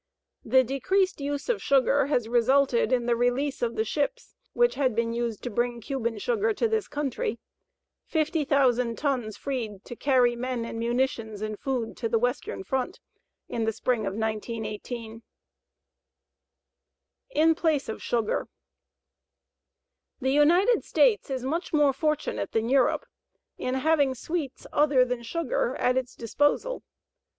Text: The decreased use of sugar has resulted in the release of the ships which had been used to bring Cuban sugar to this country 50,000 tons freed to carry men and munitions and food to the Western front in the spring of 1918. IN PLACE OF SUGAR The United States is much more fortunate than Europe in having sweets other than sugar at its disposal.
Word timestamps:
The 0.43 0.63
decreased 0.63 1.21
use 1.21 1.47
of 1.47 1.61
sugar 1.61 2.07
has 2.07 2.27
resulted 2.27 2.91
in 2.91 3.05
the 3.05 3.15
release 3.15 3.61
of 3.61 3.75
the 3.75 3.83
ships 3.85 4.33
which 4.53 4.73
had 4.73 4.95
been 4.95 5.13
used 5.13 5.43
to 5.43 5.51
bring 5.51 5.79
Cuban 5.79 6.17
sugar 6.17 6.55
to 6.55 6.67
this 6.67 6.87
country 6.87 7.37
50,000 8.07 8.97
tons 8.97 9.37
freed 9.37 9.85
to 9.85 9.95
carry 9.95 10.35
men 10.35 10.65
and 10.65 10.79
munitions 10.79 11.43
and 11.43 11.59
food 11.59 11.95
to 11.97 12.09
the 12.09 12.17
Western 12.17 12.63
front 12.63 12.99
in 13.47 13.65
the 13.65 13.71
spring 13.71 14.07
of 14.07 14.15
1918. 14.15 15.21
IN 17.29 17.53
PLACE 17.53 17.87
OF 17.87 18.01
SUGAR 18.01 18.47
The 20.19 20.31
United 20.33 20.83
States 20.83 21.29
is 21.29 21.43
much 21.43 21.73
more 21.73 21.93
fortunate 21.93 22.53
than 22.53 22.69
Europe 22.69 23.05
in 23.59 23.75
having 23.75 24.15
sweets 24.15 24.65
other 24.73 25.05
than 25.05 25.21
sugar 25.21 25.75
at 25.75 25.95
its 25.95 26.15
disposal. 26.15 26.81